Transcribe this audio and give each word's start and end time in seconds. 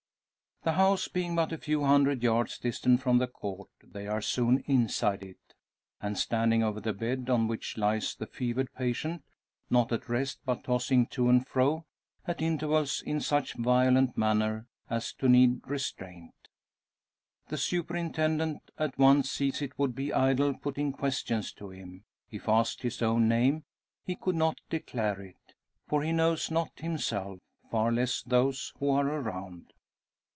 The 0.63 0.73
house 0.73 1.07
being 1.07 1.35
but 1.35 1.51
a 1.51 1.57
few 1.57 1.83
hundred 1.85 2.21
yards 2.21 2.59
distant 2.59 3.01
from 3.01 3.17
the 3.17 3.25
Court, 3.25 3.67
they 3.83 4.05
are 4.05 4.21
soon 4.21 4.59
inside 4.67 5.23
it, 5.23 5.55
and 5.99 6.15
standing 6.15 6.61
over 6.61 6.79
the 6.79 6.93
bed 6.93 7.31
on 7.31 7.47
which 7.47 7.79
lies 7.79 8.13
the 8.13 8.27
fevered 8.27 8.71
patient; 8.75 9.23
not 9.71 9.91
at 9.91 10.07
rest, 10.07 10.37
but 10.45 10.63
tossing 10.63 11.07
to 11.07 11.29
and 11.29 11.47
fro 11.47 11.87
at 12.27 12.43
intervals, 12.43 13.01
in 13.03 13.19
such 13.21 13.55
violent 13.55 14.15
manner 14.15 14.67
as 14.87 15.11
to 15.13 15.27
need 15.27 15.61
restraint. 15.65 16.35
The 17.47 17.57
superintendent 17.57 18.61
at 18.77 18.99
once 18.99 19.31
sees 19.31 19.63
it 19.63 19.79
would 19.79 19.95
be 19.95 20.13
idle 20.13 20.53
putting 20.53 20.91
questions 20.93 21.51
to 21.53 21.71
him. 21.71 22.03
If 22.29 22.47
asked 22.47 22.83
his 22.83 23.01
own 23.01 23.27
name, 23.27 23.63
he 24.03 24.15
could 24.15 24.35
not 24.35 24.59
declare 24.69 25.21
it. 25.21 25.55
For 25.87 26.03
he 26.03 26.11
knows 26.11 26.51
not 26.51 26.69
himself 26.81 27.39
far 27.71 27.91
less 27.91 28.21
those 28.21 28.73
who 28.77 28.91
are 28.91 29.07
around. 29.07 29.73